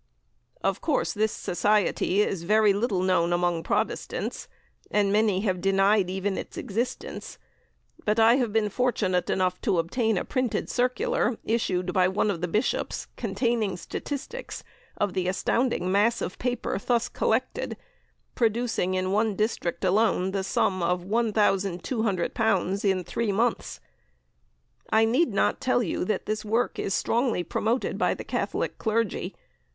[0.63, 4.47] Of course, this Society is very little known among Protestants,
[4.89, 7.37] and many have denied even its existence;
[8.03, 12.41] but I have been fortunate enough to obtain a printed circular issued by one of
[12.41, 14.63] the Bishops containing statistics
[14.97, 17.77] of the astounding mass of paper thus collected,
[18.33, 23.79] producing in one district alone the sum of L1,200 in three months.
[24.89, 29.35] I need not tell you that this work is strongly promoted by the Catholic clergy.